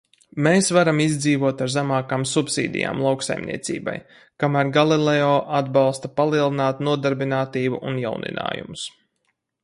[0.45, 3.93] Mēs varam izdzīvot ar zemākām subsīdijām lauksaimniecībai,
[4.43, 8.87] kamēr Galileo atbalsta palielinātu nodarbinātību un jauninājumus.